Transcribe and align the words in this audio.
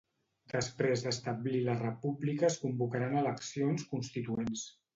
Després 0.53 1.03
d'establir 1.07 1.61
la 1.67 1.75
república 1.83 2.49
es 2.49 2.59
convocaran 2.63 3.17
eleccions 3.23 3.87
constituents. 3.95 4.69